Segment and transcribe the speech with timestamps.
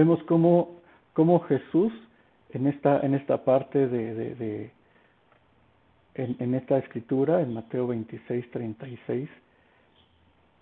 [0.00, 0.80] vemos cómo,
[1.12, 1.92] cómo Jesús
[2.54, 4.70] en esta, en esta parte de,
[6.14, 9.28] en, esta escritura, en Mateo 26, 36,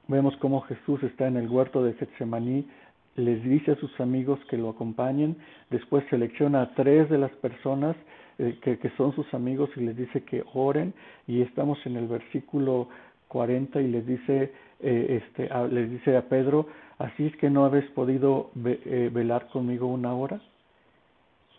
[0.08, 2.68] vemos cómo Jesús está en el huerto de Getsemaní,
[3.14, 5.36] les dice a sus amigos que lo acompañen,
[5.70, 7.94] después selecciona a tres de las personas
[8.38, 10.92] eh, que, que, son sus amigos y les dice que oren,
[11.28, 12.88] y estamos en el versículo
[13.28, 16.66] 40 y les dice, eh, este, a, les dice a Pedro,
[16.98, 20.40] así es que no habéis podido eh, velar conmigo una hora.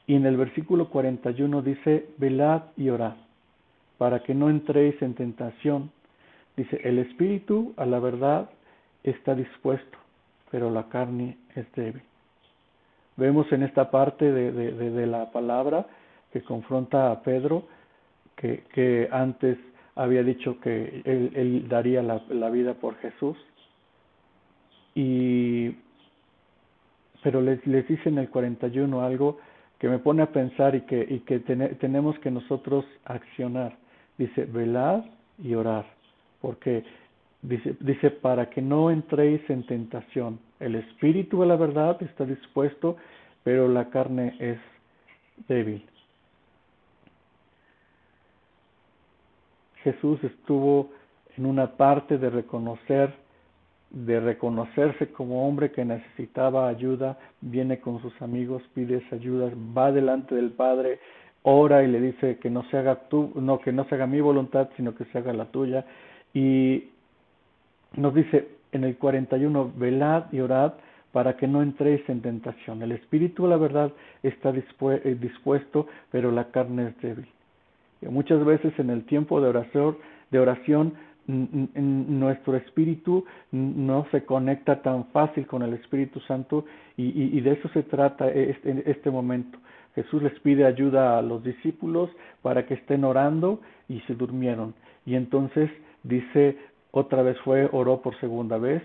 [0.08, 3.14] Y en el versículo 41 dice, velad y orad,
[3.98, 5.92] para que no entréis en tentación.
[6.58, 8.50] Dice, el espíritu a la verdad
[9.04, 9.98] está dispuesto,
[10.52, 12.02] pero la carne es débil.
[13.18, 15.86] Vemos en esta parte de, de, de, de la palabra
[16.32, 17.66] que confronta a Pedro,
[18.36, 19.58] que, que antes
[20.00, 23.38] había dicho que él, daría la, vida por Jesús.
[24.96, 25.76] Y,
[27.22, 29.40] pero les, les dice en el 41 algo
[29.78, 33.76] que me pone a pensar y que, y que ten, tenemos que nosotros accionar.
[34.18, 35.04] Dice, velad
[35.38, 35.86] y orar,
[36.42, 36.84] porque
[37.42, 40.40] dice, dice, para que no entréis en tentación.
[40.62, 42.96] El espíritu de la verdad está dispuesto,
[43.44, 44.60] pero la carne es
[45.50, 45.84] débil.
[49.84, 50.92] Jesús estuvo
[51.38, 53.14] en una parte de reconocer,
[53.90, 60.36] de reconocerse como hombre que necesitaba ayuda, viene con sus amigos, pide ayuda, va delante
[60.36, 61.00] del Padre,
[61.44, 64.22] ora y le dice que no se haga tu, no que no se haga mi
[64.22, 65.86] voluntad, sino que se haga la tuya
[66.34, 66.90] y
[67.96, 70.74] nos dice en el 41, velad y orad
[71.12, 72.84] para que no entréis en tentación.
[72.84, 77.28] El espíritu, la verdad, está eh, dispuesto, pero la carne es débil.
[78.02, 79.98] Muchas veces en el tiempo de oración,
[80.32, 80.94] de oración
[81.28, 86.66] nuestro espíritu no se conecta tan fácil con el Espíritu Santo
[86.98, 89.60] y, de eso se trata este, este momento.
[89.96, 92.10] Jesús les pide ayuda a los discípulos
[92.42, 94.74] para que estén orando y se durmieron.
[95.06, 95.70] Y entonces
[96.04, 96.58] dice,
[96.92, 98.82] otra vez fue, oró por segunda vez,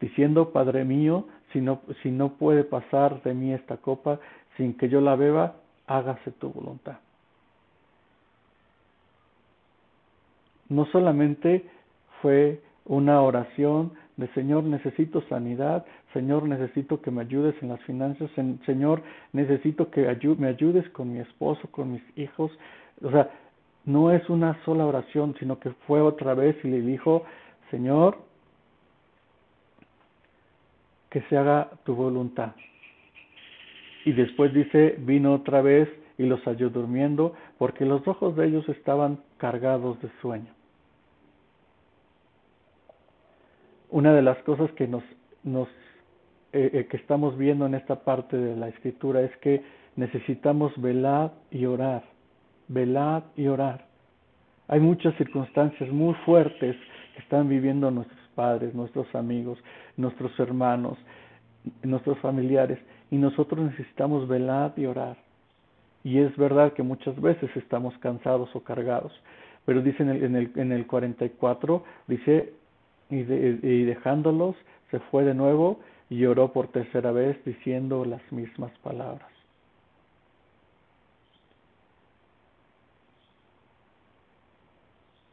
[0.00, 4.20] diciendo, Padre mío, si no, si no puede pasar de mí esta copa
[4.56, 5.56] sin que yo la beba,
[5.86, 6.98] hágase tu voluntad.
[10.68, 11.64] No solamente
[12.22, 18.30] fue una oración de Señor, necesito sanidad, Señor, necesito que me ayudes en las finanzas,
[18.66, 19.02] Señor,
[19.32, 20.02] necesito que
[20.38, 22.50] me ayudes con mi esposo, con mis hijos.
[23.02, 23.30] O sea,
[23.84, 27.24] no es una sola oración, sino que fue otra vez y le dijo,
[27.70, 28.18] Señor,
[31.10, 32.52] que se haga tu voluntad.
[34.04, 38.68] Y después dice, vino otra vez y los halló durmiendo, porque los ojos de ellos
[38.68, 40.57] estaban cargados de sueño.
[43.90, 45.02] Una de las cosas que nos,
[45.42, 45.68] nos
[46.52, 49.62] eh, eh, que estamos viendo en esta parte de la escritura es que
[49.96, 52.04] necesitamos velar y orar,
[52.68, 53.86] velar y orar.
[54.68, 56.76] Hay muchas circunstancias muy fuertes
[57.14, 59.58] que están viviendo nuestros padres, nuestros amigos,
[59.96, 60.96] nuestros hermanos,
[61.82, 62.78] nuestros familiares,
[63.10, 65.16] y nosotros necesitamos velar y orar.
[66.04, 69.12] Y es verdad que muchas veces estamos cansados o cargados,
[69.64, 72.54] pero dice en el, en el, en el 44, dice,
[73.10, 74.56] y, de, y dejándolos
[74.90, 75.80] se fue de nuevo
[76.10, 79.28] y oró por tercera vez diciendo las mismas palabras.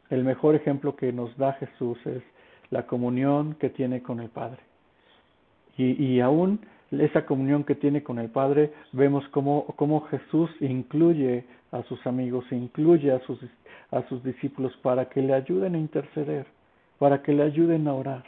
[0.09, 2.21] El mejor ejemplo que nos da Jesús es
[2.69, 4.59] la comunión que tiene con el Padre.
[5.77, 6.59] Y, y aún
[6.91, 12.45] esa comunión que tiene con el Padre, vemos cómo, cómo Jesús incluye a sus amigos,
[12.51, 13.39] incluye a sus,
[13.91, 16.45] a sus discípulos para que le ayuden a interceder
[16.99, 18.23] para que le ayuden a orar.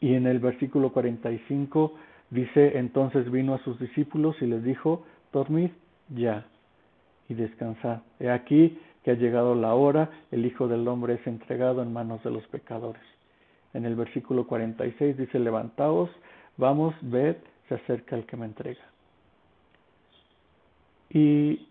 [0.00, 1.94] Y en el versículo 45
[2.30, 5.70] dice, entonces vino a sus discípulos y les dijo, dormid
[6.08, 6.46] ya
[7.28, 8.00] y descansad.
[8.18, 12.22] He aquí que ha llegado la hora, el Hijo del Hombre es entregado en manos
[12.22, 13.02] de los pecadores.
[13.72, 16.10] En el versículo 46 dice, levantaos,
[16.56, 17.36] vamos, ved,
[17.68, 18.82] se acerca el que me entrega.
[21.10, 21.66] Y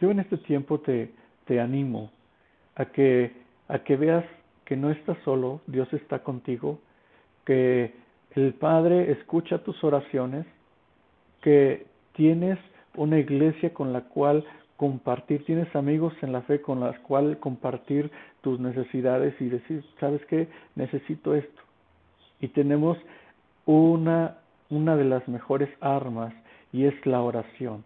[0.00, 1.12] yo en este tiempo te,
[1.46, 2.10] te animo
[2.76, 3.32] a que,
[3.68, 4.24] a que veas
[4.64, 6.80] que no estás solo, Dios está contigo,
[7.44, 7.94] que
[8.34, 10.46] el Padre escucha tus oraciones,
[11.42, 12.58] que tienes
[12.96, 14.44] una iglesia con la cual
[14.76, 18.10] compartir, tienes amigos en la fe con las cuales compartir
[18.40, 20.48] tus necesidades y decir, ¿sabes qué?
[20.74, 21.62] Necesito esto.
[22.40, 22.98] Y tenemos
[23.66, 24.38] una,
[24.70, 26.34] una de las mejores armas
[26.72, 27.84] y es la oración.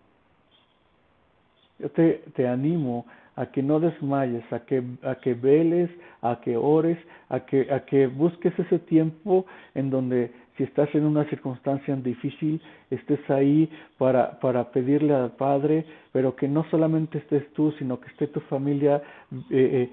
[1.78, 3.06] Yo te, te animo
[3.38, 5.88] a que no desmayes, a que, a que veles,
[6.22, 6.98] a que ores,
[7.28, 9.46] a que, a que busques ese tiempo
[9.76, 15.86] en donde si estás en una circunstancia difícil, estés ahí para, para pedirle al Padre,
[16.10, 19.00] pero que no solamente estés tú, sino que esté tu familia,
[19.32, 19.90] eh, eh,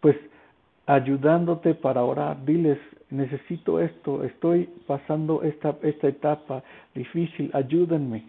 [0.00, 0.16] pues
[0.86, 2.44] ayudándote para orar.
[2.44, 2.78] Diles,
[3.10, 6.64] necesito esto, estoy pasando esta, esta etapa
[6.96, 8.24] difícil, ayúdenme.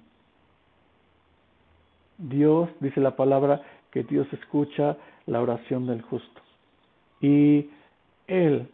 [2.20, 3.62] Dios, dice la palabra,
[3.92, 6.42] que Dios escucha la oración del justo.
[7.22, 7.70] Y
[8.28, 8.68] Él,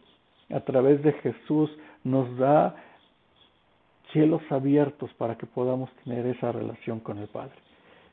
[0.50, 1.70] a través de Jesús,
[2.04, 2.76] nos da
[4.12, 7.56] cielos abiertos para que podamos tener esa relación con el Padre.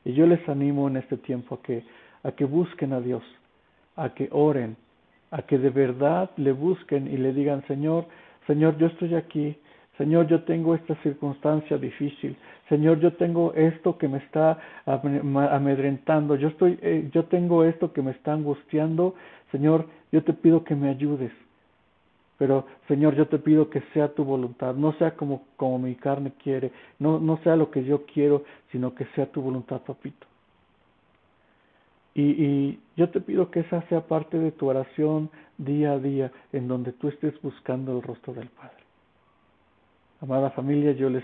[0.04, 1.84] Y yo les animo en este tiempo a que,
[2.22, 3.22] a que busquen a Dios,
[3.96, 4.76] a que oren,
[5.30, 8.06] a que de verdad le busquen y le digan, Señor,
[8.46, 9.56] Señor, yo estoy aquí,
[9.98, 12.36] Señor, yo tengo esta circunstancia difícil.
[12.68, 16.34] Señor, yo tengo esto que me está amedrentando.
[16.34, 19.14] Yo estoy, eh, yo tengo esto que me está angustiando.
[19.52, 21.30] Señor, yo te pido que me ayudes.
[22.38, 26.32] Pero, Señor, yo te pido que sea tu voluntad, no sea como, como mi carne
[26.42, 28.42] quiere, no, no sea lo que yo quiero,
[28.72, 30.26] sino que sea tu voluntad, papito.
[32.12, 36.32] Y, y yo te pido que esa sea parte de tu oración día a día,
[36.52, 38.83] en donde tú estés buscando el rostro del Padre.
[40.24, 41.22] Amada familia, yo les,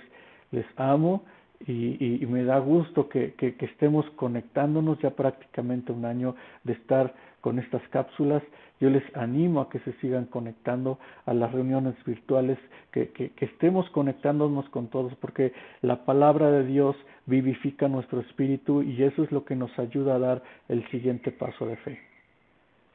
[0.53, 1.23] les amo
[1.67, 7.15] y, y, me da gusto que, que, estemos conectándonos ya prácticamente un año de estar
[7.41, 8.43] con estas cápsulas.
[8.79, 12.59] Yo les animo a que se sigan conectando a las reuniones virtuales,
[12.93, 16.95] que, que estemos conectándonos con todos, porque la palabra de Dios
[17.25, 21.65] vivifica nuestro espíritu y eso es lo que nos ayuda a dar el siguiente paso
[21.65, 22.01] de fe.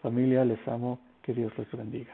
[0.03, 2.13] Familia, les amo, que Dios les bendiga.